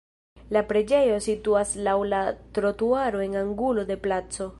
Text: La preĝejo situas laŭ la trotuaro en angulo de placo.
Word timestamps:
La 0.55 0.61
preĝejo 0.69 1.17
situas 1.25 1.73
laŭ 1.87 1.95
la 2.13 2.21
trotuaro 2.59 3.21
en 3.27 3.37
angulo 3.43 3.85
de 3.93 3.99
placo. 4.07 4.49